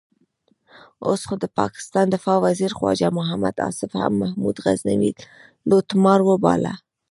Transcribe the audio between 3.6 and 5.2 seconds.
آصف هم محمود غزنوي